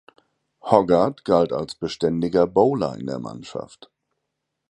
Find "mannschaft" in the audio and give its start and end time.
3.19-3.91